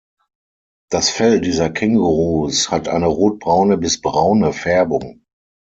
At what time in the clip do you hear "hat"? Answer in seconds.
2.71-2.87